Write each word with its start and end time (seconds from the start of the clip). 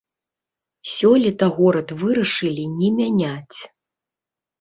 Сёлета 0.93 1.49
горад 1.57 1.89
вырашылі 1.99 2.63
не 2.79 2.89
мяняць. 2.97 3.59